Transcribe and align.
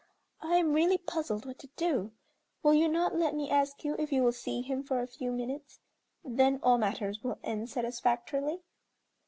I 0.41 0.55
am 0.55 0.73
really 0.73 0.97
puzzled 0.97 1.45
what 1.45 1.59
to 1.59 1.67
do. 1.77 2.11
Will 2.63 2.73
you 2.73 2.87
not 2.87 3.13
let 3.15 3.35
me 3.35 3.51
ask 3.51 3.83
you 3.83 3.95
if 3.99 4.11
you 4.11 4.23
will 4.23 4.31
see 4.31 4.63
him 4.63 4.81
for 4.81 4.99
a 4.99 5.05
few 5.07 5.31
minutes, 5.31 5.79
then 6.25 6.59
all 6.63 6.79
matters 6.79 7.23
will 7.23 7.37
end 7.43 7.69
satisfactorily?" 7.69 8.63